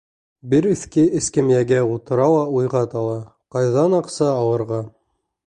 [0.51, 3.21] Бер иҫке эскәмйәгә ултыра ла уйға тала:
[3.57, 4.83] ҡайҙан аҡса алырға?